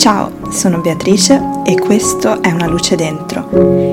[0.00, 3.50] Ciao, sono Beatrice e questo è Una luce dentro,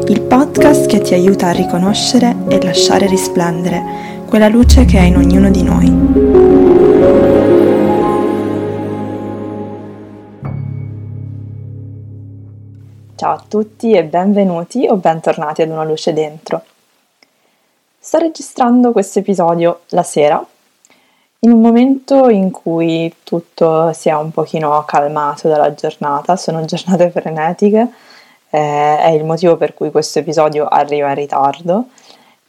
[0.07, 5.17] il podcast che ti aiuta a riconoscere e lasciare risplendere quella luce che è in
[5.17, 5.85] ognuno di noi.
[13.15, 16.63] Ciao a tutti e benvenuti o bentornati ad Una luce dentro.
[17.99, 20.41] Sto registrando questo episodio la sera
[21.39, 27.11] in un momento in cui tutto si è un pochino calmato dalla giornata, sono giornate
[27.11, 27.87] frenetiche,
[28.49, 31.85] eh, è il motivo per cui questo episodio arriva in ritardo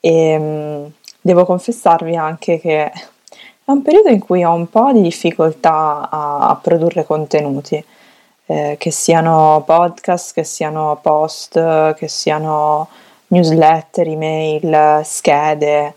[0.01, 0.87] e mh, mm,
[1.21, 6.49] devo confessarvi anche che è un periodo in cui ho un po' di difficoltà a,
[6.49, 7.85] a produrre contenuti,
[8.47, 12.89] eh, che siano podcast, che siano post, che siano
[13.29, 15.95] newsletter, email, schede.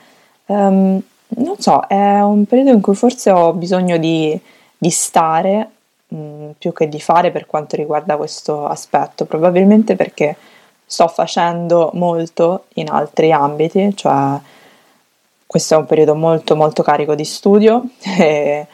[0.47, 1.01] Um,
[1.37, 4.39] non so, è un periodo in cui forse ho bisogno di,
[4.77, 5.69] di stare
[6.07, 10.35] mh, mm, più che di fare per quanto riguarda questo aspetto, probabilmente perché
[10.85, 14.37] sto facendo molto in altri ambiti, cioè
[15.47, 18.65] questo è un periodo molto molto carico di studio e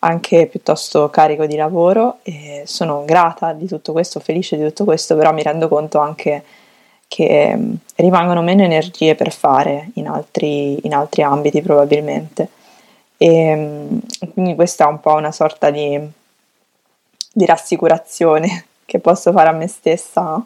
[0.00, 5.16] anche piuttosto carico di lavoro e sono grata di tutto questo, felice di tutto questo,
[5.16, 6.44] però mi rendo conto anche
[7.08, 12.48] che mm, rimangono meno energie per fare in altri, in altri ambiti probabilmente.
[13.16, 13.98] E mm,
[14.32, 15.98] quindi questa è un po' una sorta di,
[17.32, 20.44] di rassicurazione che posso fare a me stessa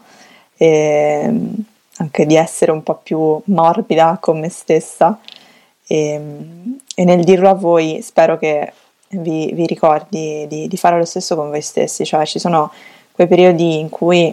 [0.56, 1.52] e mm,
[1.98, 5.18] anche di essere un po' più morbida con me stessa
[5.86, 6.20] e,
[6.94, 8.72] e nel dirlo a voi spero che
[9.08, 12.70] vi, vi ricordi di, di, fare lo stesso con voi stessi, cioè ci sono
[13.10, 14.32] quei periodi in cui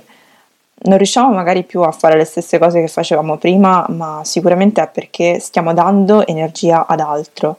[0.80, 4.88] non riusciamo magari più a fare le stesse cose che facevamo prima, ma sicuramente è
[4.88, 7.58] perché stiamo dando energia ad altro.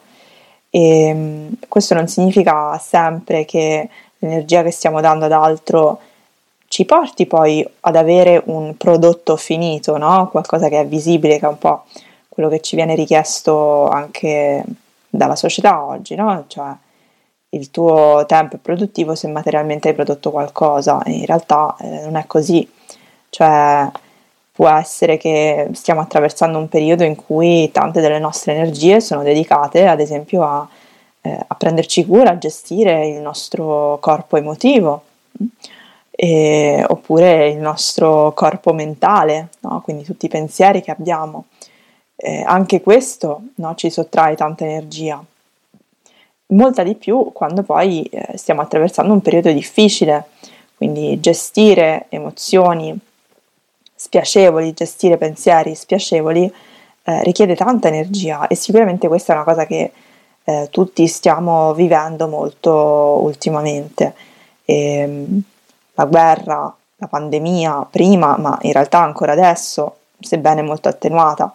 [0.70, 3.88] E mm, questo non significa sempre che
[4.18, 6.00] l'energia che stiamo dando ad altro
[6.68, 10.28] ci porti poi ad avere un prodotto finito, no?
[10.28, 11.84] qualcosa che è visibile, che è un po'
[12.28, 14.62] quello che ci viene richiesto anche
[15.08, 16.44] dalla società oggi, no?
[16.46, 16.70] cioè
[17.50, 22.26] il tuo tempo è produttivo se materialmente hai prodotto qualcosa, in realtà eh, non è
[22.26, 22.68] così
[23.30, 23.90] cioè
[24.52, 29.86] può essere che stiamo attraversando un periodo in cui tante delle nostre energie sono dedicate
[29.86, 30.68] ad esempio a,
[31.20, 35.02] eh, a prenderci cura, a gestire il nostro corpo emotivo.
[36.10, 39.80] E, oppure il nostro corpo mentale, no?
[39.82, 41.44] quindi tutti i pensieri che abbiamo.
[42.16, 43.76] Eh, anche questo no?
[43.76, 45.24] ci sottrae tanta energia,
[46.46, 50.24] molta di più quando poi eh, stiamo attraversando un periodo difficile,
[50.76, 52.98] quindi gestire emozioni,
[53.98, 56.52] spiacevoli, gestire pensieri spiacevoli
[57.02, 59.92] eh, richiede tanta energia e sicuramente questa è una cosa che
[60.44, 64.14] eh, tutti stiamo vivendo molto ultimamente.
[64.64, 65.42] E, ehm,
[65.94, 71.52] la guerra, la pandemia prima, ma in realtà ancora adesso, sebbene molto attenuata,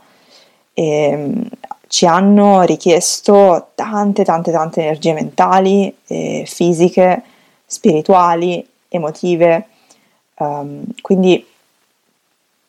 [0.74, 1.48] e, ehm,
[1.88, 5.96] ci hanno richiesto tante, tante, tante energie mentali,
[6.46, 7.22] fisiche,
[7.66, 9.68] spirituali, emotive.
[10.38, 11.46] Um, quindi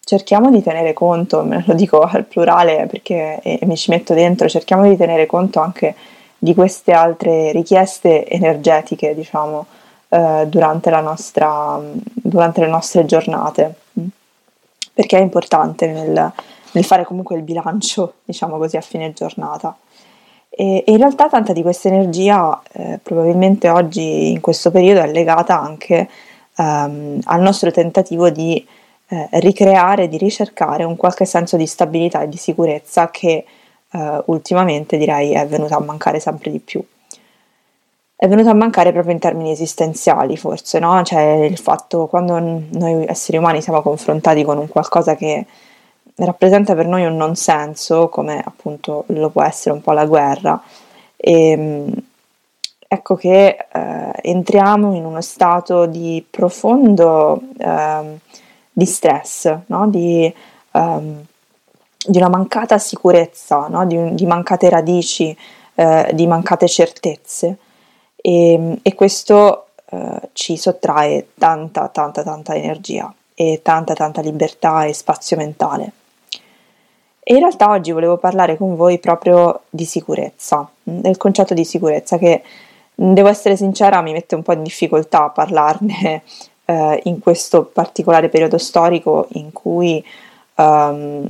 [0.04, 4.48] cerchiamo di tenere conto, me lo dico al plurale perché e, mi ci metto dentro,
[4.48, 5.94] cerchiamo di tenere conto anche
[6.38, 9.66] di queste altre richieste energetiche, diciamo,
[10.10, 11.80] eh, durante, nostra,
[12.12, 13.74] durante, le nostre giornate,
[14.92, 16.32] perché è importante nel,
[16.72, 19.74] nel, fare comunque il bilancio, diciamo così, a fine giornata.
[20.50, 25.10] E, e in realtà tanta di questa energia eh, probabilmente oggi in questo periodo è
[25.10, 26.08] legata anche
[26.56, 28.64] ehm, al nostro tentativo di
[29.08, 33.44] eh, ricreare, di ricercare un qualche senso di stabilità e di sicurezza che
[33.90, 36.84] eh, ultimamente direi è venuta a mancare sempre di più.
[38.16, 41.02] È venuta a mancare proprio in termini esistenziali, forse, no?
[41.02, 45.44] Cioè il fatto quando noi esseri umani siamo confrontati con un qualcosa che
[46.16, 50.62] rappresenta per noi un non senso, come appunto lo può essere un po' la guerra,
[51.16, 51.92] e, ehm,
[52.86, 58.18] ecco che eh, entriamo in uno stato di profondo eh,
[58.76, 59.86] di stress, no?
[59.88, 60.32] di,
[60.72, 61.24] um,
[62.06, 63.86] di, una mancata sicurezza, no?
[63.86, 65.34] di, di, mancate radici,
[65.74, 67.56] eh, di mancate certezze
[68.16, 74.92] e, e questo eh, ci sottrae tanta, tanta, tanta energia e tanta, tanta libertà e
[74.92, 75.92] spazio mentale.
[77.20, 82.18] E in realtà oggi volevo parlare con voi proprio di sicurezza, del concetto di sicurezza
[82.18, 82.42] che,
[82.94, 86.22] devo essere sincera, mi mette un po' in difficoltà a parlarne
[86.64, 90.04] eh, in questo particolare periodo storico in cui
[90.56, 91.28] um,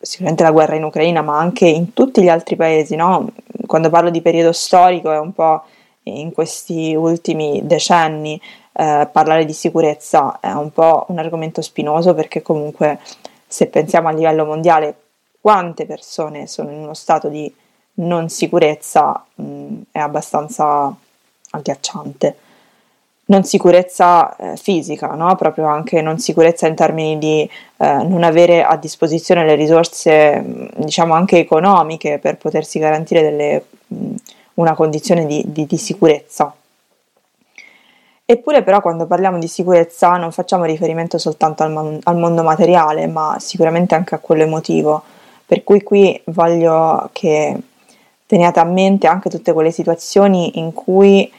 [0.00, 3.30] sicuramente la guerra in Ucraina, ma anche in tutti gli altri paesi, no?
[3.66, 5.62] quando parlo di periodo storico è un po'
[6.04, 8.40] in questi ultimi decenni,
[8.72, 13.00] eh, parlare di sicurezza è un po' un argomento spinoso perché comunque
[13.46, 14.94] se pensiamo a livello mondiale
[15.40, 17.52] quante persone sono in uno stato di
[17.94, 20.94] non sicurezza mh, mm, è abbastanza
[21.50, 22.36] agghiacciante.
[23.30, 25.34] Non sicurezza eh, fisica, no?
[25.36, 27.42] proprio anche non sicurezza in termini di
[27.76, 33.64] eh, non avere a disposizione le risorse, mm, diciamo anche economiche, per potersi garantire delle,
[33.92, 34.14] mm,
[34.54, 36.54] una condizione di, di, di sicurezza.
[38.24, 43.06] Eppure però quando parliamo di sicurezza non facciamo riferimento soltanto al, mon- al, mondo materiale,
[43.06, 45.02] ma sicuramente anche a quello emotivo.
[45.46, 47.56] Per cui qui voglio che
[48.26, 51.30] teniate a mente anche tutte quelle situazioni in cui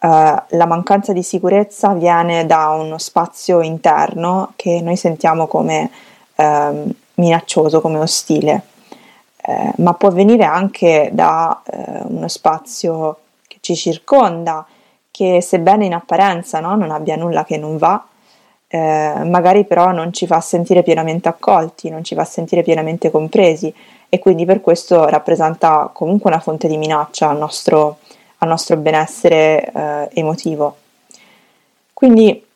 [0.00, 5.90] eh, la mancanza di sicurezza viene da uno spazio interno che noi sentiamo come
[6.36, 6.84] eh,
[7.14, 8.62] minaccioso, come ostile,
[9.42, 13.18] eh, ma può venire anche da eh, uno spazio
[13.48, 14.64] che ci circonda,
[15.10, 18.02] che sebbene in apparenza no, non abbia nulla che non va,
[18.70, 23.74] magari però non ci fa sentire pienamente accolti, non ci fa sentire pienamente compresi.
[24.10, 27.98] E quindi per questo rappresenta comunque una fonte di minaccia al nostro,
[28.38, 30.76] al nostro benessere eh, emotivo.
[31.92, 32.46] Quindi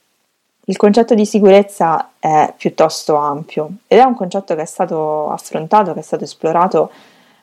[0.66, 5.92] il concetto di sicurezza è piuttosto ampio ed è un concetto che è stato affrontato,
[5.92, 6.90] che è stato esplorato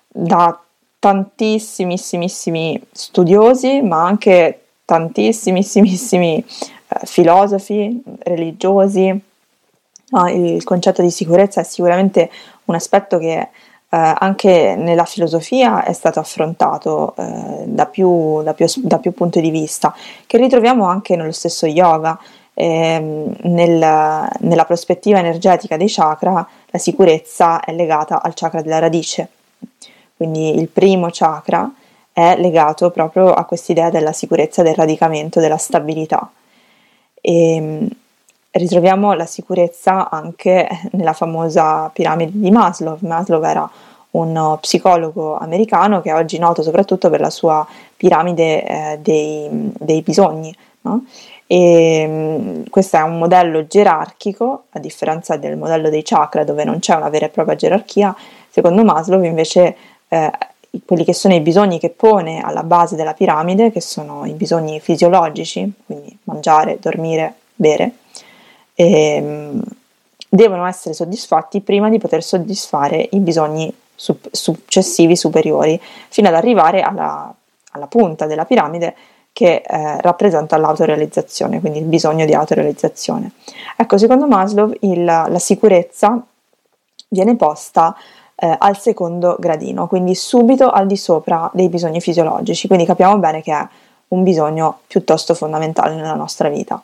[0.07, 0.57] da
[1.00, 9.21] tantissimissimi studiosi, ma anche tantissimissimi eh, filosofi, religiosi.
[10.12, 12.31] No, il concetto di sicurezza è sicuramente
[12.65, 13.50] un aspetto che
[13.91, 19.41] eh, anche nella filosofia è stato affrontato eh, da, più, da, più, da, più, punti
[19.41, 19.95] di vista,
[20.27, 22.18] che ritroviamo anche nello stesso yoga.
[22.53, 29.30] Ehm, nel, nella prospettiva energetica dei chakra, la sicurezza è legata al chakra della radice.
[30.15, 31.71] Quindi il primo chakra
[32.12, 36.30] è legato proprio a quest'idea della sicurezza, del radicamento, della stabilità.
[37.21, 37.89] E ehm,
[38.51, 42.98] ritroviamo la sicurezza anche nella famosa piramide di Maslow.
[43.01, 43.69] Maslow era
[44.12, 47.66] un psicologo americano che è oggi noto soprattutto per la sua
[47.96, 50.56] piramide eh, dei, dei, bisogni.
[50.81, 51.06] No?
[51.46, 56.80] E, mm, questo è un modello gerarchico, a differenza del modello dei chakra dove non
[56.80, 58.16] c'è una vera e propria gerarchia,
[58.50, 59.75] secondo Maslow invece
[60.07, 60.31] eh,
[60.86, 64.80] quelli che sono i bisogni che pone alla base della piramide, che sono i bisogni
[64.80, 67.92] fisiologici, quindi mangiare, dormire, bere,
[68.80, 69.62] ehm,
[70.30, 76.81] devono essere soddisfatti prima di poter soddisfare i bisogni su- successivi superiori, fino ad arrivare
[76.81, 77.34] alla,
[77.72, 78.96] alla punta della piramide
[79.34, 83.31] che eh, rappresenta l'autorealizzazione, quindi il bisogno di autorealizzazione.
[83.76, 86.22] Ecco, secondo Maslow il, la sicurezza
[87.10, 87.96] viene posta
[88.36, 93.42] eh, al secondo gradino, quindi subito al di sopra dei bisogni fisiologici, quindi capiamo bene
[93.42, 93.68] che è
[94.10, 96.82] un bisogno piuttosto fondamentale nella nostra vita.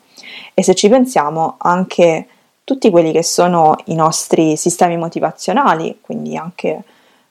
[0.54, 2.26] E se ci pensiamo anche
[2.64, 6.82] tutti quelli che sono i nostri sistemi motivazionali, quindi anche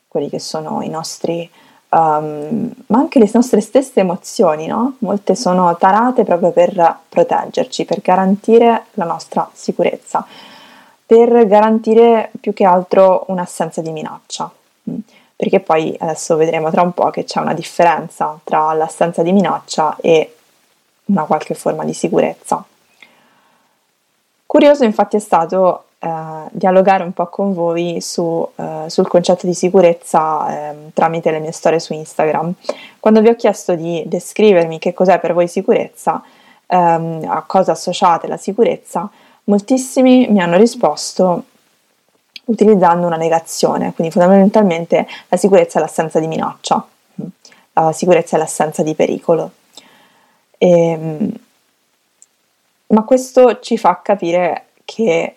[0.07, 1.49] quelli che sono i nostri,
[1.89, 4.95] um, ma anche le nostre stesse emozioni, no?
[4.99, 10.25] Molte sono tarate proprio per proteggerci, per garantire la nostra sicurezza
[11.05, 14.51] per garantire più che altro un'assenza di minaccia.
[15.35, 19.97] Perché poi adesso vedremo tra un po' che c'è una differenza tra l'assenza di minaccia
[19.99, 20.35] e
[21.05, 22.63] una qualche forma di sicurezza.
[24.45, 26.09] Curioso infatti è stato eh,
[26.51, 31.51] dialogare un po' con voi su, eh, sul concetto di sicurezza eh, tramite le mie
[31.51, 32.53] storie su Instagram.
[32.99, 36.23] Quando vi ho chiesto di descrivermi che cos'è per voi sicurezza,
[36.67, 39.09] ehm, a cosa associate la sicurezza,
[39.47, 41.43] Moltissimi mi hanno risposto
[42.45, 46.85] utilizzando una negazione, quindi fondamentalmente la sicurezza è l'assenza di minaccia,
[47.73, 49.51] la sicurezza è l'assenza di pericolo.
[50.57, 51.33] E, ehm,
[52.87, 55.35] ma questo ci fa capire che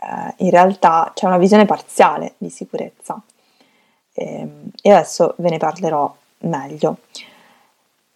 [0.00, 3.20] eh, in realtà c'è una visione parziale di sicurezza
[4.12, 6.98] e, ehm, e adesso ve ne parlerò meglio.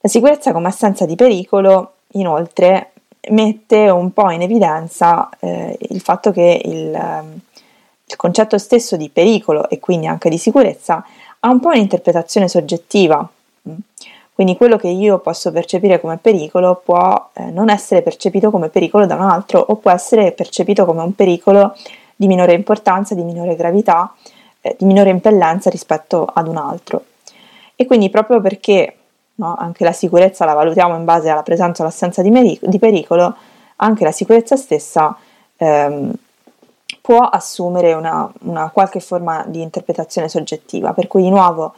[0.01, 2.93] La sicurezza come assenza di pericolo, inoltre,
[3.31, 7.41] mette un po' in evidenza eh, il fatto che il, ehm,
[8.09, 11.05] il, concetto stesso di pericolo e quindi anche di sicurezza
[11.41, 13.29] ha un po' un'interpretazione soggettiva.
[14.33, 19.05] Quindi quello che io posso percepire come pericolo può eh, non essere percepito come pericolo
[19.05, 21.75] da un altro o può essere percepito come un pericolo
[22.15, 24.15] di minore importanza, di minore gravità,
[24.61, 27.05] eh, di minore impellenza rispetto ad un altro.
[27.75, 28.97] E quindi proprio perché
[29.37, 29.57] no?
[29.59, 33.35] anche la sicurezza la valutiamo in base alla presenza o l'assenza di, meric- di pericolo,
[33.77, 35.17] anche la sicurezza stessa
[35.57, 36.13] ehm,
[37.09, 41.75] può assumere una, una, qualche forma di interpretazione soggettiva, per cui di nuovo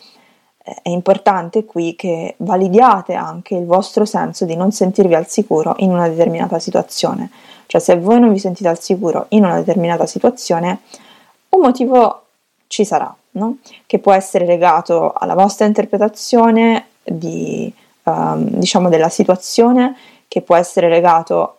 [0.60, 5.92] è importante qui che validiate anche il vostro senso di non sentirvi al sicuro in
[5.92, 7.30] una determinata situazione.
[7.66, 10.80] Cioè se voi non vi sentite al sicuro in una determinata situazione,
[11.50, 12.22] un motivo
[12.66, 13.58] ci sarà, no?
[13.86, 17.72] che può essere legato alla vostra interpretazione di,
[18.02, 19.94] um, diciamo della situazione,
[20.26, 21.58] che può essere legato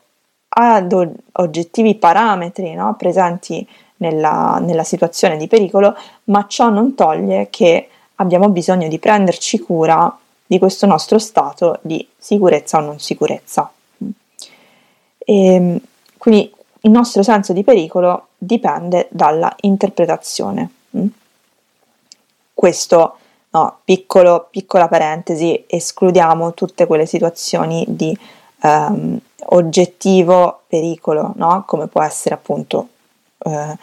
[0.53, 2.95] ad oggettivi parametri no?
[2.97, 3.65] presenti
[3.97, 10.15] nella, nella situazione di pericolo, ma ciò non toglie che abbiamo bisogno di prenderci cura
[10.45, 13.71] di questo nostro stato di sicurezza o non sicurezza.
[15.17, 15.79] E, ehm,
[16.17, 20.69] quindi il nostro senso di pericolo dipende dalla interpretazione.
[22.53, 23.17] Questo,
[23.51, 28.17] no, piccolo, piccola parentesi, escludiamo tutte quelle situazioni di
[28.63, 31.63] um, oggettivo pericolo, no?
[31.65, 32.87] come può essere appunto
[33.37, 33.75] uh,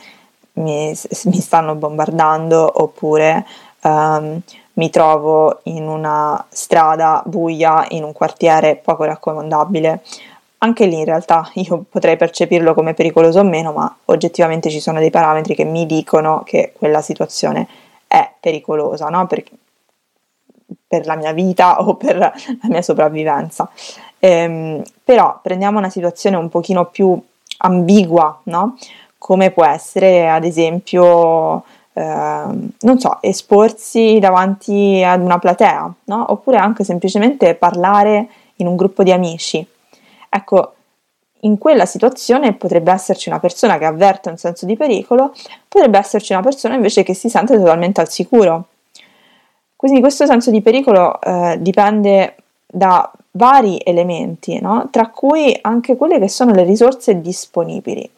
[0.54, 3.46] mi, mi, stanno bombardando oppure
[3.82, 4.40] um,
[4.74, 10.02] mi trovo in una strada buia in un quartiere poco raccomandabile.
[10.58, 14.98] Anche lì in realtà io potrei percepirlo come pericoloso o meno, ma oggettivamente ci sono
[14.98, 17.66] dei parametri che mi dicono che quella situazione
[18.06, 19.26] è pericolosa, no?
[19.26, 19.44] per,
[20.86, 23.68] per la mia vita o per la mia sopravvivenza.
[24.20, 27.20] Ehm, però prendiamo una situazione un pochino più
[27.58, 28.76] ambigua, no?
[29.18, 31.64] come può essere ad esempio
[31.98, 36.26] Ehm, non so, esporsi davanti ad una platea, no?
[36.28, 39.66] oppure anche semplicemente parlare in un gruppo di amici.
[40.28, 40.74] Ecco,
[41.42, 45.34] in quella situazione potrebbe esserci una persona che avverte un senso di pericolo,
[45.66, 48.66] potrebbe esserci una persona invece che si sente totalmente al sicuro.
[49.74, 54.88] Quindi questo senso di pericolo eh, dipende da vari elementi, no?
[54.90, 58.10] tra cui anche quelle che sono le risorse disponibili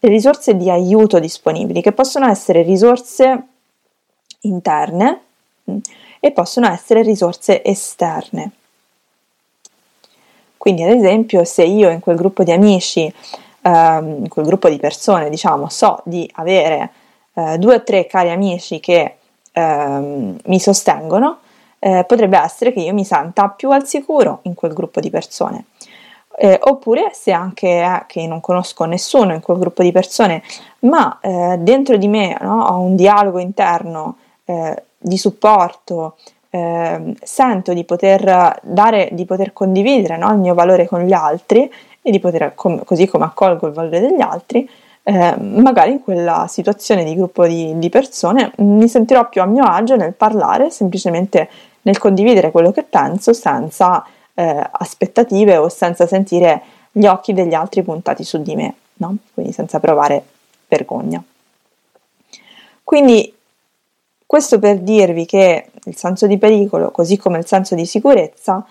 [0.00, 3.46] le risorse di aiuto disponibili, che possono essere risorse
[4.40, 5.20] interne
[5.70, 5.78] mm,
[6.20, 8.50] e possono essere risorse esterne.
[10.56, 13.12] Quindi, ad esempio, se io in quel gruppo di amici,
[13.62, 16.90] ehm, in quel gruppo di persone, diciamo, so di avere
[17.34, 19.16] eh, due o tre cari amici che
[19.52, 21.38] ehm, mi sostengono,
[21.86, 25.66] eh, potrebbe essere che io mi senta più al sicuro in quel gruppo di persone.
[26.36, 30.42] Eh, oppure se anche è che non conosco nessuno in quel gruppo di persone,
[30.80, 34.16] ma eh, dentro di me no, ho un dialogo interno
[34.46, 36.16] eh, di supporto,
[36.50, 41.72] ehm, sento di poter dare, di poter condividere no, il mio valore con gli altri
[42.02, 44.68] e di poter, com- così come accolgo il valore degli altri,
[45.04, 49.62] eh, magari in quella situazione di gruppo di, di persone mi sentirò più a mio
[49.62, 51.48] agio nel parlare, semplicemente
[51.86, 57.82] nel condividere quello che penso senza eh, aspettative o senza sentire gli occhi degli altri
[57.82, 59.16] puntati su di me, no?
[59.32, 60.24] quindi senza provare
[60.66, 61.22] vergogna.
[62.82, 63.32] Quindi
[64.26, 68.66] questo per dirvi che il senso di pericolo, così come il senso di sicurezza,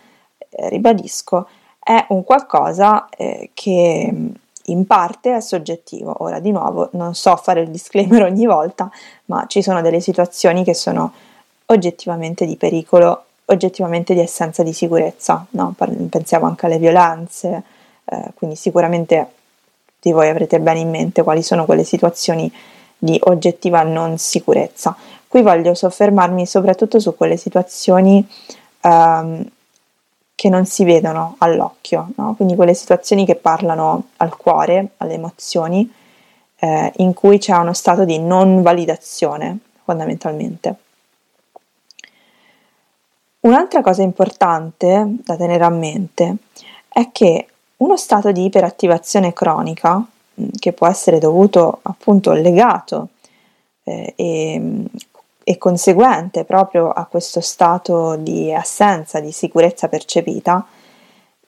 [0.50, 1.48] eh, ribadisco,
[1.80, 4.14] è un qualcosa eh, che
[4.66, 6.16] in parte è soggettivo.
[6.20, 8.92] Ora, di nuovo, non so fare il disclaimer ogni volta,
[9.26, 11.14] ma ci sono delle situazioni che sono
[11.68, 15.76] oggettivamente di pericolo oggettivamente di essenza di sicurezza, no?
[16.10, 17.64] pensiamo anche alle violenze,
[18.06, 19.28] eh, quindi sicuramente
[20.00, 22.52] di voi avrete bene in mente quali sono quelle situazioni
[22.98, 24.96] di oggettiva non sicurezza.
[25.28, 28.26] Qui voglio soffermarmi soprattutto su quelle situazioni
[28.82, 29.50] ehm,
[30.34, 32.36] che non si vedono all'occhio, no?
[32.36, 35.92] quindi quelle situazioni che parlano al cuore, alle emozioni,
[36.58, 40.76] eh, in cui c'è uno stato di non validazione fondamentalmente.
[43.46, 46.38] Un'altra cosa importante da tenere a mente
[46.90, 47.48] è che
[47.78, 53.10] uno stato di iperattivazione cronica, mm, che può essere dovuto appunto legato
[53.84, 54.86] eh, e,
[55.44, 60.66] e conseguente proprio a questo stato di assenza di sicurezza percepita,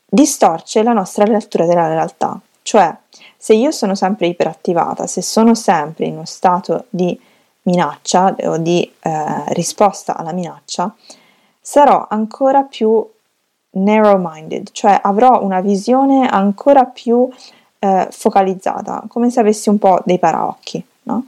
[0.06, 2.40] distorce la nostra lettura della realtà.
[2.62, 2.96] Cioè,
[3.36, 7.20] se io sono sempre iperattivata, se sono sempre in uno stato di
[7.64, 10.94] minaccia o di eh, risposta alla minaccia,
[11.68, 13.06] sarò ancora più
[13.72, 17.30] narrow-minded, cioè avrò una visione ancora più
[17.80, 21.26] eh, focalizzata, come se avessi un po' dei paraocchi, no?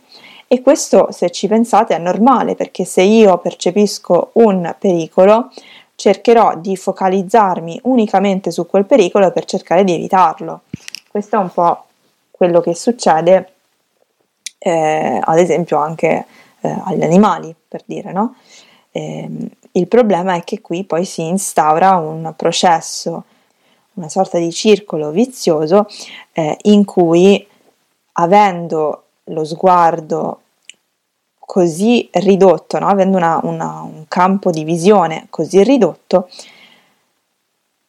[0.47, 5.51] E questo, se ci pensate, è normale perché se io percepisco un pericolo,
[5.95, 10.61] cercherò di focalizzarmi unicamente su quel pericolo per cercare di evitarlo.
[11.09, 11.83] Questo è un po'
[12.31, 13.51] quello che succede,
[14.57, 16.25] eh, ad esempio, anche
[16.61, 18.35] eh, agli animali, per dire, no?
[18.99, 19.29] Eh,
[19.71, 23.23] il problema è che qui poi si instaura un processo,
[23.93, 25.87] una sorta di circolo vizioso
[26.33, 27.45] eh, in cui
[28.13, 30.41] avendo lo sguardo
[31.39, 32.87] così ridotto, no?
[32.87, 36.29] avendo una, una, un campo di visione così ridotto,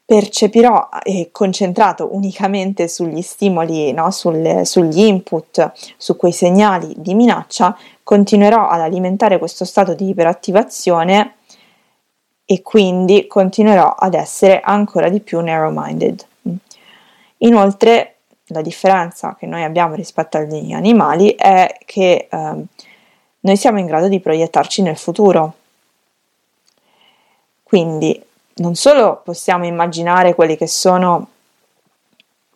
[0.05, 4.11] percepirò e concentrato unicamente sugli stimoli, no?
[4.11, 7.77] Sul, sugli input, su quei segnali di minaccia,
[8.11, 11.37] continuerò ad alimentare questo stato di iperattivazione
[12.45, 16.27] e quindi continuerò ad essere ancora di più narrow-minded.
[17.37, 22.65] Inoltre, la differenza che noi abbiamo rispetto agli animali è che eh,
[23.39, 25.55] noi siamo in grado di proiettarci nel futuro.
[27.63, 28.21] Quindi
[28.55, 31.29] non solo possiamo immaginare quelli che sono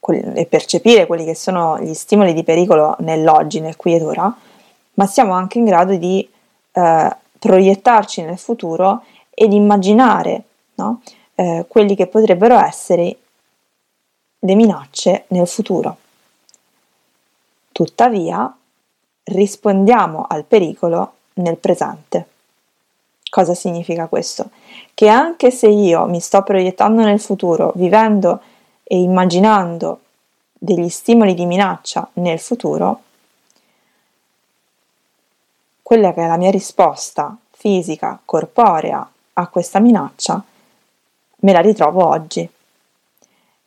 [0.00, 4.36] e percepire quelli che sono gli stimoli di pericolo nell'oggi, nel qui ed ora,
[4.94, 6.28] ma siamo anche in grado di
[6.72, 10.42] eh, proiettarci nel futuro ed immaginare
[10.74, 11.02] no?
[11.34, 13.16] eh, quelli che potrebbero essere
[14.38, 15.96] le minacce nel futuro.
[17.72, 18.54] Tuttavia,
[19.24, 22.28] rispondiamo al pericolo nel presente.
[23.28, 24.50] Cosa significa questo?
[24.92, 28.40] Che anche se io mi sto proiettando nel futuro, vivendo
[28.84, 30.00] e immaginando
[30.52, 33.00] degli stimoli di minaccia nel futuro,
[35.84, 40.42] quella che è la mia risposta fisica, corporea a questa minaccia,
[41.40, 42.48] me la ritrovo oggi.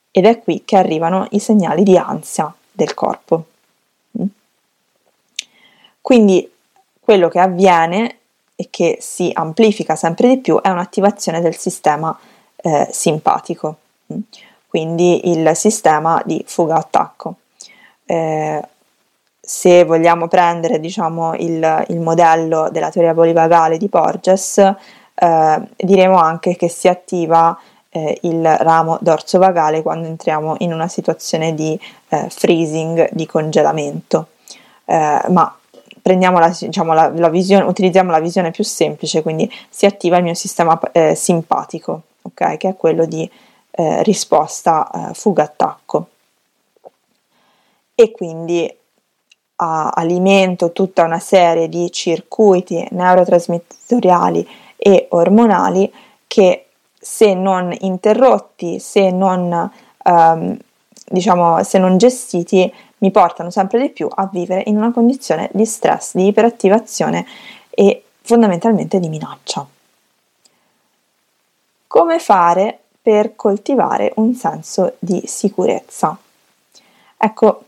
[0.10, 3.46] Ed è qui che arrivano i segnali di ansia del corpo.
[6.02, 6.52] Quindi
[7.00, 8.18] quello che avviene
[8.56, 12.18] e che si amplifica sempre di più è un'attivazione del sistema
[12.56, 13.78] eh, simpatico,
[14.12, 14.20] mm.
[14.68, 17.36] quindi il sistema di fuga-attacco.
[18.06, 18.68] Eh,
[19.48, 26.58] se vogliamo prendere diciamo, il, il, modello della teoria polivagale di Porges, eh, diremo anche
[26.58, 33.08] che si attiva eh, il ramo dorsovagale quando entriamo in una situazione di eh, freezing,
[33.14, 34.28] di congelamento.
[34.84, 35.58] Eh, ma
[36.04, 40.34] la, diciamo, la, la visione, utilizziamo la visione più semplice, quindi si attiva il mio
[40.34, 42.58] sistema eh, simpatico, okay?
[42.58, 43.30] che è quello di
[43.72, 46.08] eh, risposta fuga-attacco.
[47.96, 48.70] E quindi
[49.58, 55.92] a, alimento tutta una serie di circuiti neurotrasmettitoriali e ormonali
[56.28, 56.68] che
[57.00, 59.72] se non interrotti, se non,
[60.04, 60.58] ehm,
[61.06, 65.66] diciamo, se non gestiti, mi portano sempre di più a vivere in una condizione di
[65.66, 67.26] stress, di iperattivazione
[67.70, 69.66] e fondamentalmente di minaccia.
[71.88, 76.18] Come fare per coltivare un senso di sicurezza?
[77.18, 77.64] Ecco,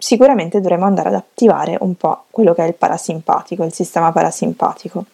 [0.00, 5.04] sicuramente dovremo andare ad attivare un po' quello che è il parasimpatico, il sistema parasimpatico,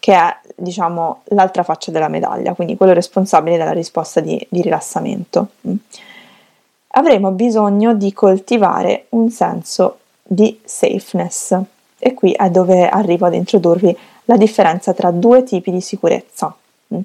[0.00, 5.48] che è diciamo l'altra faccia della medaglia, quindi quello responsabile della risposta di, di rilassamento
[6.98, 11.56] avremo bisogno di coltivare un senso di safeness.
[11.98, 16.54] E qui è dove arrivo ad introdurvi la differenza tra due tipi di sicurezza,
[16.94, 17.00] mm,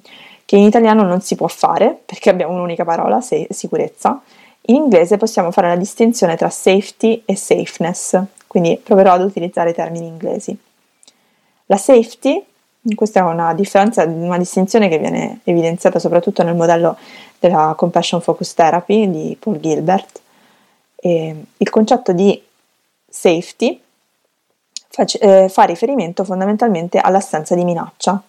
[0.46, 4.22] che in italiano non si può fare perché abbiamo un'unica parola, se- sicurezza.
[4.68, 9.74] In inglese possiamo fare la distinzione tra safety e safeness, quindi proverò ad utilizzare i
[9.74, 10.58] termini inglesi.
[11.66, 12.44] La safety
[12.96, 16.98] questa è una differenza, una distinzione che viene evidenziata soprattutto nel modello
[17.40, 20.22] della Compassion Focus Therapy di Paul Gilbert.
[20.96, 22.42] E il concetto di
[23.10, 23.82] safety
[24.90, 28.22] face, eh, fa riferimento fondamentalmente all'assenza di minaccia,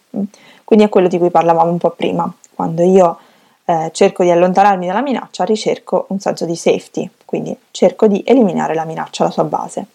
[0.65, 2.33] quindi è quello di cui parlavamo un po' prima.
[2.55, 3.19] Quando io
[3.65, 8.75] eh, cerco di allontanarmi dalla minaccia, ricerco un senso di safety, quindi cerco di eliminare
[8.75, 9.87] la minaccia alla sua base.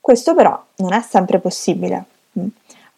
[0.00, 2.04] Questo però non è sempre possibile.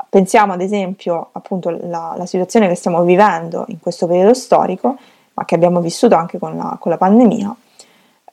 [0.09, 4.97] Pensiamo ad esempio appunto alla situazione che stiamo vivendo in questo periodo storico,
[5.35, 7.57] ma che abbiamo vissuto anche con la, con la pandemia.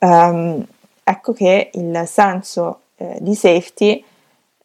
[0.00, 0.66] Um,
[1.04, 4.04] ecco che il senso eh, di safety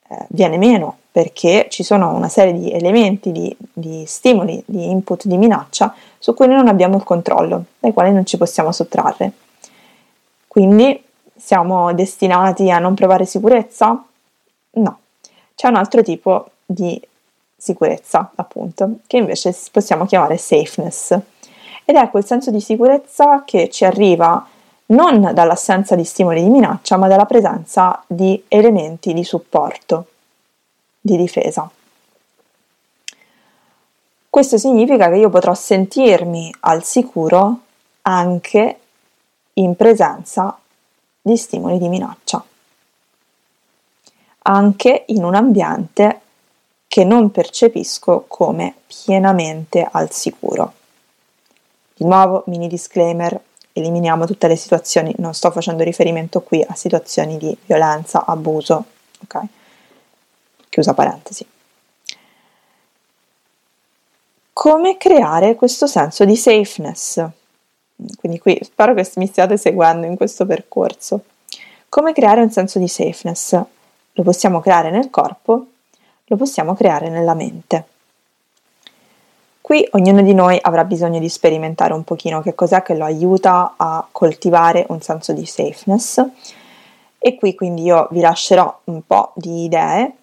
[0.07, 5.25] eh, viene meno perché ci sono una serie di elementi, di, di, stimoli, di input,
[5.25, 9.31] di minaccia su cui noi non abbiamo il controllo, dai quali non ci possiamo sottrarre.
[10.47, 11.03] Quindi
[11.35, 14.03] siamo destinati a non provare sicurezza?
[14.71, 14.99] No,
[15.55, 17.01] c'è un altro tipo di
[17.55, 21.17] sicurezza, appunto, che invece possiamo chiamare safeness.
[21.85, 24.45] Ed è quel senso di sicurezza che ci arriva
[24.87, 30.05] non dall'assenza di stimoli di minaccia, ma dalla presenza di elementi di supporto,
[30.99, 31.69] di difesa.
[34.29, 37.61] Questo significa che io potrò sentirmi al sicuro
[38.03, 38.79] anche
[39.53, 40.57] in presenza
[41.19, 42.43] di stimoli di minaccia,
[44.43, 46.21] anche in un ambiente
[46.87, 50.73] che non percepisco come pienamente al sicuro.
[51.95, 53.39] Di nuovo, mini disclaimer,
[53.73, 58.85] eliminiamo tutte le situazioni, non sto facendo riferimento qui a situazioni di violenza, abuso,
[59.23, 59.41] ok?
[60.69, 61.45] chiusa parentesi.
[64.59, 67.25] Come creare questo senso di safeness?
[68.17, 71.21] Quindi qui spero che mi stiate seguendo in questo percorso.
[71.87, 73.53] Come creare un senso di safeness?
[73.53, 75.65] Lo possiamo creare nel corpo,
[76.25, 77.85] lo possiamo creare nella mente.
[79.61, 83.75] Qui ognuno di noi avrà bisogno di sperimentare un pochino che cos'è che lo aiuta
[83.77, 86.21] a coltivare un senso di safeness
[87.17, 90.15] e qui quindi io vi lascerò un po' di idee,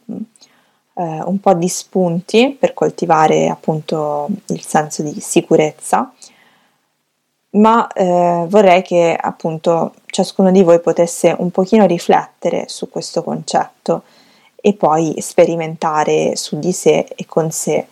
[0.97, 6.13] eh, un po' di spunti per coltivare appunto il senso di sicurezza,
[7.51, 14.03] ma eh, vorrei che appunto ciascuno di voi potesse un pochino riflettere su questo concetto
[14.57, 17.87] e poi sperimentare su di sé e con sé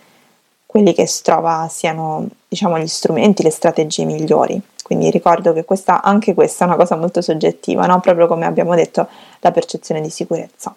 [0.67, 4.61] quelli che si trova siano diciamo gli strumenti, le strategie migliori.
[4.83, 8.01] Quindi ricordo che questa, anche questa è una cosa molto soggettiva, no?
[8.01, 9.09] proprio come abbiamo detto,
[9.41, 10.75] la percezione di sicurezza.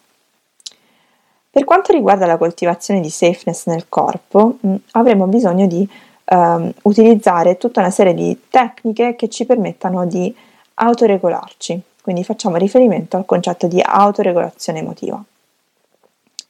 [1.57, 5.89] Per quanto riguarda la coltivazione di safeness nel corpo, mh, mm, avremo bisogno di
[6.25, 10.31] um, utilizzare tutta una serie di tecniche che ci permettano di
[10.75, 11.81] autoregolarci.
[11.99, 15.19] Quindi facciamo riferimento al concetto di autoregolazione emotiva,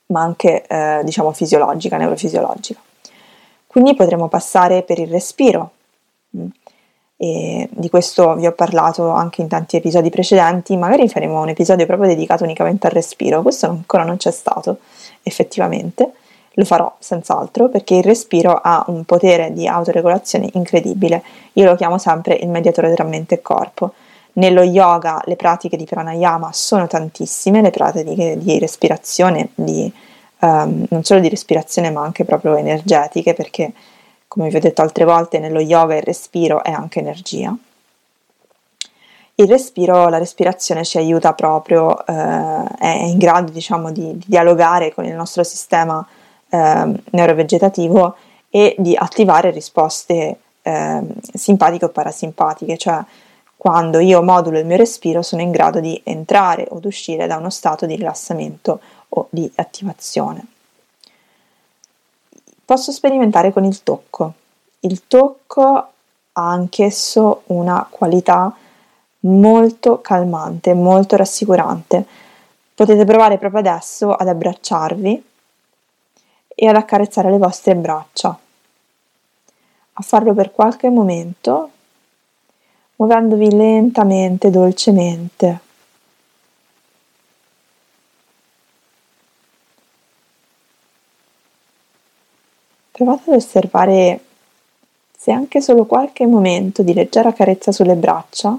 [0.07, 2.81] ma anche eh, diciamo fisiologica, neurofisiologica.
[3.65, 5.71] Quindi potremo passare per il respiro.
[6.35, 6.47] Mm.
[7.15, 11.85] E di questo vi ho parlato anche in tanti episodi precedenti, magari faremo un episodio
[11.85, 14.79] proprio dedicato unicamente al respiro, questo ancora non c'è stato
[15.27, 16.13] effettivamente,
[16.57, 21.21] lo farò senz'altro perché il respiro ha un potere di autoregolazione incredibile,
[21.53, 23.93] io lo chiamo sempre il mediatore tra mente e corpo.
[24.33, 29.91] Nello yoga le pratiche di pranayama sono tantissime, le pratiche di respirazione, di
[30.39, 33.71] um, non solo di respirazione ma anche proprio energetiche perché
[34.27, 37.55] come vi ho detto altre volte nello yoga il respiro è anche energia.
[39.39, 44.91] Il respiro, la respirazione ci aiuta proprio, eh, è in grado diciamo di, di, dialogare
[44.91, 46.03] con il nostro sistema
[46.49, 48.15] eh, neurovegetativo
[48.49, 51.01] e di attivare risposte eh,
[51.35, 52.99] simpatiche o parasimpatiche, cioè
[53.55, 57.51] quando io modulo il mio respiro sono in grado di entrare o uscire da uno
[57.51, 60.47] stato di rilassamento o di attivazione.
[62.65, 64.33] Posso sperimentare con il tocco.
[64.79, 68.51] Il tocco ha anch'esso una qualità
[69.27, 72.05] molto calmante, molto rassicurante.
[72.73, 75.23] Potete provare proprio adesso ad abbracciarvi
[76.59, 78.39] e ad accarezzare le vostre braccia,
[79.93, 81.71] a farlo per qualche momento,
[82.95, 85.59] muovendovi lentamente, dolcemente.
[92.91, 94.19] Provate ad osservare
[95.15, 98.57] se anche solo qualche momento di leggera carezza sulle braccia,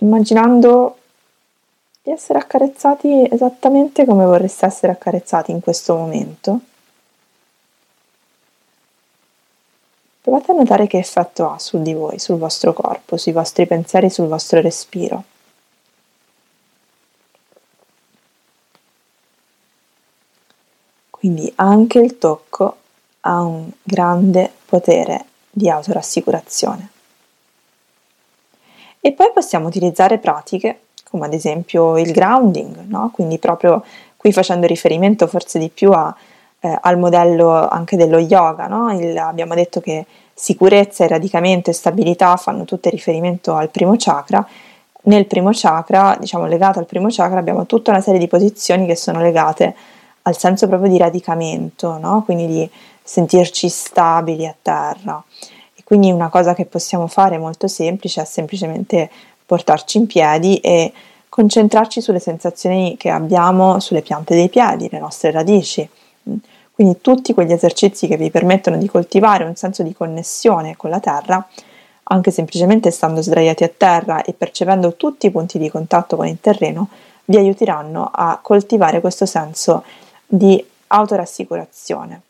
[0.00, 0.96] immaginando
[2.02, 6.60] di essere accarezzati esattamente come vorreste essere accarezzati in questo momento.
[10.22, 14.10] Provate a notare che effetto ha su di voi, sul vostro corpo, sui vostri pensieri,
[14.10, 15.24] sul vostro respiro.
[21.10, 22.76] Quindi anche il tocco
[23.20, 26.99] ha un grande potere di autorassicurazione.
[29.00, 33.10] E poi possiamo utilizzare pratiche come ad esempio il grounding, no?
[33.12, 33.82] quindi proprio
[34.16, 36.14] qui facendo riferimento forse di più a,
[36.60, 38.92] eh, al modello anche dello yoga, no?
[38.92, 44.46] Il, abbiamo detto che sicurezza, radicamento e stabilità fanno tutte riferimento al primo chakra.
[45.02, 48.94] Nel primo chakra, diciamo legato al primo chakra, abbiamo tutta una serie di posizioni che
[48.94, 49.74] sono legate
[50.22, 52.22] al senso proprio di radicamento, no?
[52.24, 52.70] quindi di
[53.02, 55.22] sentirci stabili a terra.
[55.90, 59.10] Quindi una cosa che possiamo fare molto semplice è semplicemente
[59.44, 60.92] portarci in piedi e
[61.28, 65.88] concentrarci sulle sensazioni che abbiamo sulle piante dei piedi, le nostre radici.
[66.70, 71.00] Quindi tutti quegli esercizi che vi permettono di coltivare un senso di connessione con la
[71.00, 71.44] terra,
[72.04, 76.38] anche semplicemente stando sdraiati a terra e percependo tutti i punti di contatto con il
[76.40, 76.88] terreno,
[77.24, 79.82] vi aiuteranno a coltivare questo senso
[80.24, 82.22] di autorassicurazione.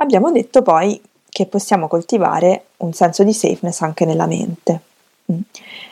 [0.00, 4.80] Abbiamo detto poi che possiamo coltivare un senso di safeness anche nella mente.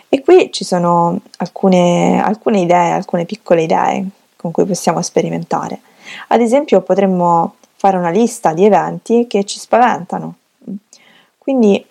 [0.09, 5.81] E qui ci sono alcune, alcune idee, alcune piccole idee con cui possiamo sperimentare.
[6.29, 10.37] Ad esempio potremmo fare una lista di eventi che ci spaventano.
[11.39, 11.85] Quindi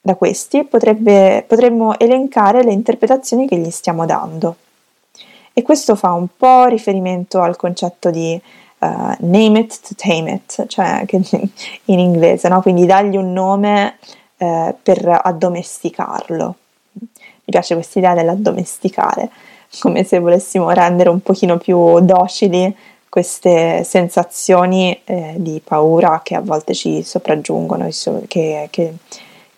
[0.00, 4.56] da questi potrebbe, potremmo elencare le interpretazioni che gli stiamo dando.
[5.52, 8.40] E questo fa un po' riferimento al concetto di
[8.80, 11.04] uh, name it to tame it, cioè
[11.86, 12.60] in inglese, no?
[12.62, 13.98] quindi dargli un nome
[14.38, 16.54] uh, per addomesticarlo.
[16.92, 19.30] Mi piace questa idea dell'addomesticare,
[19.80, 22.74] come se volessimo rendere un pochino più docili
[23.08, 27.88] queste sensazioni eh, di paura che a volte ci sopraggiungono,
[28.28, 28.94] che, che,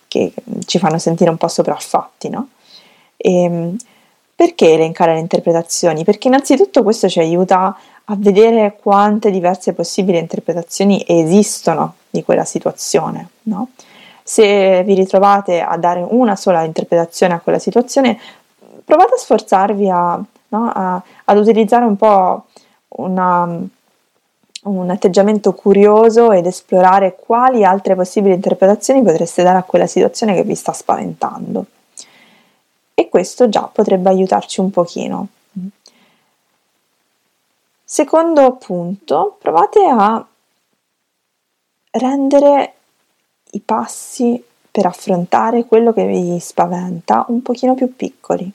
[0.07, 0.33] che,
[0.65, 2.49] ci fanno sentire un po' sopraffatti, no?
[3.15, 3.77] E, ehm,
[4.35, 6.03] perché elencare le interpretazioni?
[6.03, 7.75] Perché innanzitutto questo ci aiuta a
[8.17, 13.69] vedere quante diverse possibili interpretazioni esistono di quella situazione, no?
[14.25, 18.17] Se vi ritrovate a dare una sola interpretazione a quella situazione,
[18.85, 22.45] provate a sforzarvi a, no, a, ad utilizzare un po'
[22.89, 23.59] una,
[24.63, 30.43] un atteggiamento curioso ed esplorare quali altre possibili interpretazioni potreste dare a quella situazione che
[30.43, 31.65] vi sta spaventando.
[32.93, 35.27] E questo già potrebbe aiutarci un pochino.
[37.95, 40.25] Secondo punto, provate a
[41.91, 42.73] rendere
[43.51, 48.51] i passi per affrontare quello che vi spaventa un pochino più piccoli.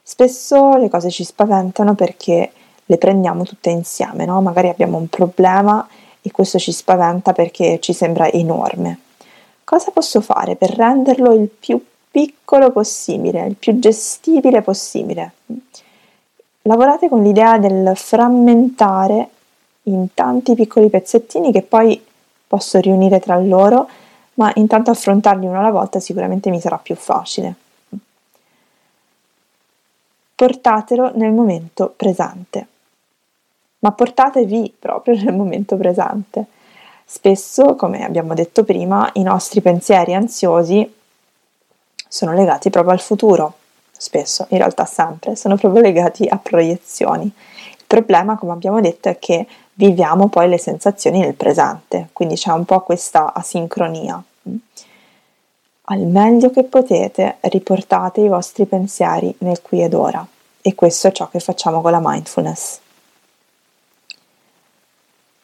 [0.00, 2.50] Spesso le cose ci spaventano perché
[2.82, 4.40] le prendiamo tutte insieme, no?
[4.40, 5.86] Magari abbiamo un problema
[6.22, 9.00] e questo ci spaventa perché ci sembra enorme.
[9.64, 11.78] Cosa posso fare per renderlo il più
[12.10, 15.32] piccolo possibile, il più gestibile possibile?
[16.66, 19.28] Lavorate con l'idea del frammentare
[19.84, 22.02] in tanti piccoli pezzettini che poi
[22.46, 23.88] posso riunire tra loro,
[24.34, 27.54] ma intanto affrontarli uno alla volta sicuramente mi sarà più facile.
[30.34, 32.68] Portatelo nel momento presente
[33.84, 36.46] ma portatevi proprio nel momento presente.
[37.04, 40.92] Spesso, come abbiamo detto prima, i nostri pensieri ansiosi
[42.08, 43.52] sono legati proprio al futuro,
[44.04, 47.24] spesso, in realtà sempre, sono proprio legati a proiezioni.
[47.24, 52.52] Il problema, come abbiamo detto, è che viviamo poi le sensazioni nel presente, quindi c'è
[52.52, 54.22] un po' questa asincronia.
[55.86, 60.26] Al meglio che potete, riportate i vostri pensieri nel qui ed ora
[60.62, 62.80] e questo è ciò che facciamo con la mindfulness.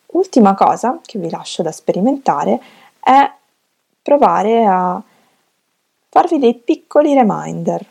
[0.07, 2.61] Ultima cosa che vi lascio da sperimentare
[3.01, 3.31] è
[4.03, 5.03] provare a
[6.09, 7.85] farvi dei piccoli reminder,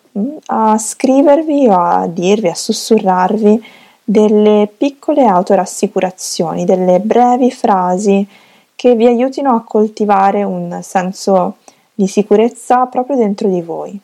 [0.47, 3.63] a scrivervi o a dirvi, a sussurrarvi
[4.03, 8.27] delle piccole autorassicurazioni, delle brevi frasi
[8.75, 11.57] che vi aiutino a coltivare un senso
[11.93, 13.99] di sicurezza proprio dentro di voi.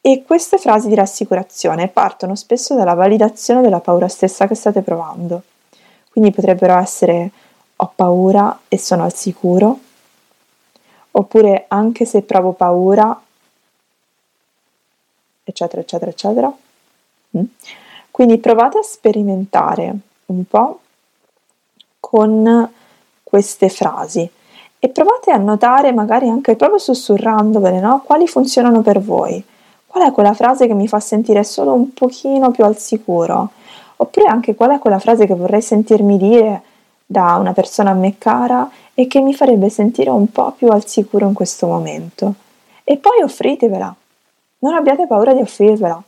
[0.00, 5.42] E queste frasi di rassicurazione partono spesso dalla validazione della paura stessa che state provando.
[6.10, 7.30] Quindi potrebbero essere
[7.76, 9.78] ho paura e sono al sicuro,
[11.12, 13.20] oppure anche se provo paura,
[15.44, 16.52] eccetera, eccetera, eccetera.
[17.36, 17.44] Mm.
[18.10, 19.94] Quindi provate a sperimentare
[20.26, 20.80] un po'
[22.00, 22.70] con
[23.22, 24.28] queste frasi
[24.78, 28.02] e provate a notare, magari anche proprio sussurrandovele, no?
[28.04, 29.42] quali funzionano per voi.
[29.86, 33.50] Qual è quella frase che mi fa sentire solo un pochino più al sicuro?
[33.96, 36.62] Oppure anche qual è quella frase che vorrei sentirmi dire
[37.06, 40.86] da una persona a me cara e che mi farebbe sentire un po' più al
[40.86, 42.34] sicuro in questo momento.
[42.84, 43.94] E poi offritevela.
[44.64, 46.02] Non abbiate paura di offrirvela.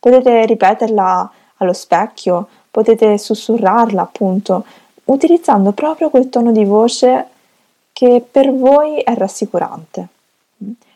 [0.00, 4.64] Potete ripeterla allo specchio, potete sussurrarla appunto,
[5.04, 7.28] utilizzando proprio quel tono di voce
[7.92, 10.08] che per voi è rassicurante.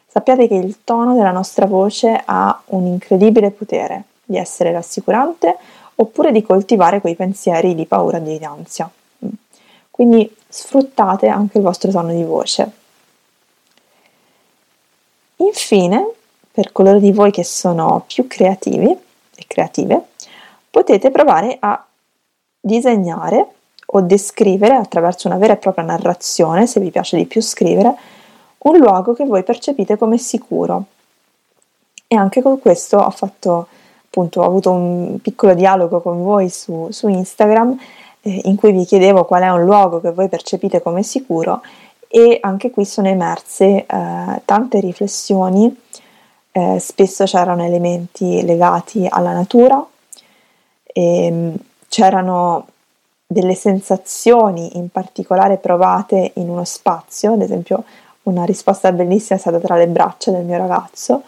[0.09, 5.57] Sappiate che il tono della nostra voce ha un incredibile potere di essere rassicurante
[5.95, 8.91] oppure di coltivare quei pensieri di paura e di ansia.
[9.89, 12.71] Quindi sfruttate anche il vostro tono di voce.
[15.37, 16.15] Infine,
[16.53, 20.09] per coloro di voi che sono più creativi e creative,
[20.71, 21.85] potete provare a
[22.61, 23.47] disegnare
[23.87, 27.95] o descrivere attraverso una vera e propria narrazione, se vi piace di più scrivere,
[28.59, 30.85] un luogo che voi percepite come sicuro.
[32.07, 33.67] E anche con questo ho fatto
[34.13, 37.79] appunto ho avuto un piccolo dialogo con voi su, su Instagram
[38.21, 41.63] eh, in cui vi chiedevo qual è un luogo che voi percepite come sicuro
[42.09, 43.87] e anche qui sono emerse eh,
[44.45, 45.75] tante riflessioni,
[46.53, 49.85] eh, spesso c'erano elementi legati alla natura,
[50.85, 51.57] e, ehm,
[51.89, 52.67] c'erano
[53.27, 57.85] delle sensazioni in particolare provate in uno spazio, ad esempio
[58.25, 61.23] una risposta bellissima è stata tra le braccia del mio ragazzo,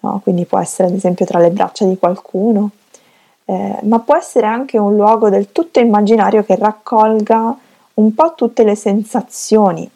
[0.00, 0.20] no?
[0.22, 2.70] quindi può essere ad esempio tra le braccia di qualcuno,
[3.44, 7.56] eh, ma può essere anche un luogo del tutto immaginario che raccolga
[7.94, 9.88] un po' tutte le sensazioni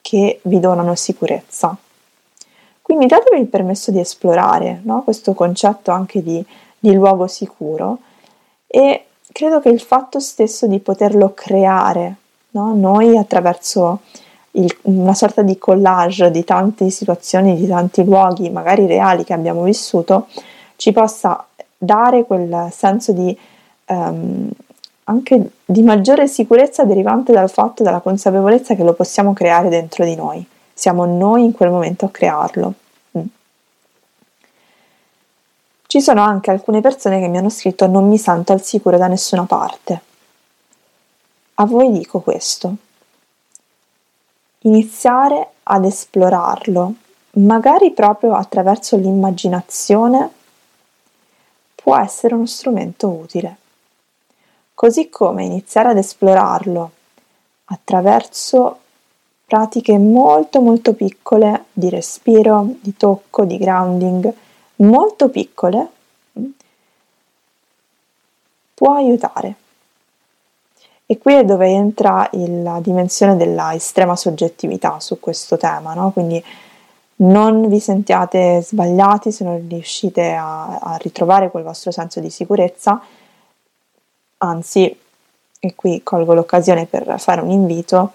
[0.00, 1.76] che vi donano sicurezza.
[2.84, 5.04] Quindi datevi il permesso di esplorare no?
[5.04, 6.44] questo concetto anche di,
[6.78, 7.96] di luogo sicuro
[8.66, 12.16] e credo che il fatto stesso di poterlo creare
[12.50, 12.74] no?
[12.74, 14.00] noi attraverso
[14.50, 19.62] il, una sorta di collage di tante situazioni, di tanti luoghi, magari reali che abbiamo
[19.62, 20.26] vissuto,
[20.76, 21.42] ci possa
[21.78, 23.34] dare quel senso di
[23.86, 24.50] um,
[25.04, 30.14] anche di maggiore sicurezza derivante dal fatto dalla consapevolezza che lo possiamo creare dentro di
[30.14, 30.46] noi.
[30.74, 32.74] Siamo noi in quel momento a crearlo.
[33.16, 33.24] Mm.
[35.86, 39.06] Ci sono anche alcune persone che mi hanno scritto non mi sento al sicuro da
[39.06, 40.02] nessuna parte.
[41.54, 42.74] A voi dico questo.
[44.62, 46.94] Iniziare ad esplorarlo,
[47.32, 50.30] magari proprio attraverso l'immaginazione,
[51.74, 53.58] può essere uno strumento utile
[54.74, 56.90] così come iniziare ad esplorarlo
[57.66, 58.80] attraverso
[59.44, 64.32] pratiche molto molto piccole di respiro, di tocco, di grounding,
[64.76, 65.88] molto piccole,
[68.74, 69.54] può aiutare.
[71.06, 76.10] E qui è dove entra la dimensione della estrema soggettività su questo tema, no?
[76.12, 76.42] quindi
[77.16, 83.00] non vi sentiate sbagliati se non riuscite a, a ritrovare quel vostro senso di sicurezza,
[84.44, 84.98] Anzi,
[85.58, 88.12] e qui colgo l'occasione per fare un invito,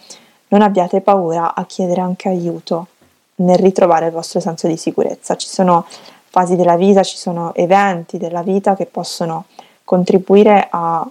[0.49, 2.87] non abbiate paura a chiedere anche aiuto
[3.35, 5.35] nel ritrovare il vostro senso di sicurezza.
[5.35, 5.85] Ci sono
[6.29, 9.45] fasi della vita, ci sono eventi della vita che possono
[9.83, 11.07] contribuire a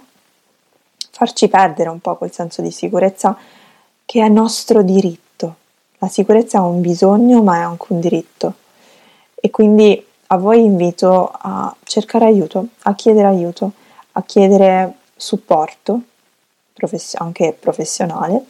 [1.11, 3.35] farci perdere un po' quel senso di sicurezza
[4.05, 5.55] che è nostro diritto.
[5.97, 8.53] La sicurezza è un bisogno, ma è anche un diritto.
[9.35, 13.71] E quindi a voi invito a cercare aiuto, a chiedere aiuto,
[14.13, 16.01] a chiedere supporto
[17.17, 18.45] anche professionale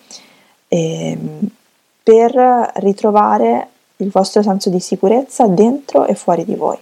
[0.70, 1.48] ehm,
[2.02, 6.78] per ritrovare il vostro senso di sicurezza dentro e fuori di voi.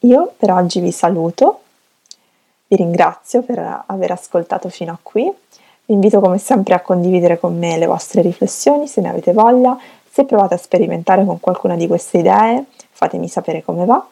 [0.00, 1.60] Io per oggi vi saluto,
[2.68, 5.22] vi ringrazio per aver ascoltato fino a qui,
[5.86, 9.78] vi invito come sempre a condividere con me le vostre riflessioni se ne avete voglia,
[10.10, 14.06] se provate a sperimentare con qualcuna di queste idee fatemi sapere come va.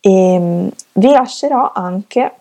[0.00, 2.34] E ehm, vi lascerò anche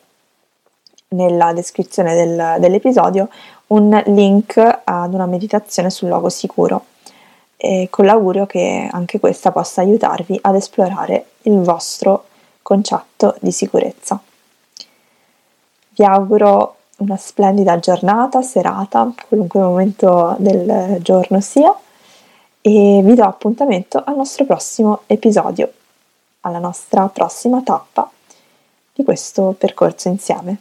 [1.09, 3.29] nella descrizione del, dell'episodio
[3.67, 6.85] un link ad una meditazione sul luogo sicuro
[7.57, 12.25] e con l'augurio che anche questa possa aiutarvi ad esplorare il vostro
[12.61, 14.19] concetto di sicurezza.
[15.97, 21.73] Vi auguro una splendida giornata, serata, qualunque momento del giorno sia
[22.61, 25.71] e vi do appuntamento al nostro prossimo episodio
[26.41, 28.09] alla nostra prossima tappa
[28.93, 30.57] di questo percorso insieme.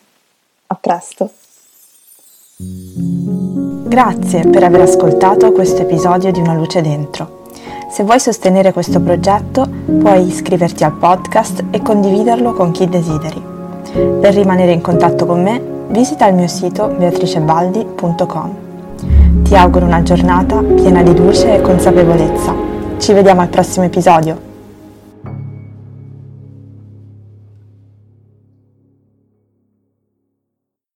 [0.68, 1.43] A presto!
[2.56, 7.42] Grazie per aver ascoltato questo episodio di Una luce dentro.
[7.90, 13.42] Se vuoi sostenere questo progetto puoi iscriverti al podcast e condividerlo con chi desideri.
[14.20, 18.54] Per rimanere in contatto con me visita il mio sito beatricebaldi.com.
[19.42, 22.54] Ti auguro una giornata piena di luce e consapevolezza.
[22.98, 24.53] Ci vediamo al prossimo episodio.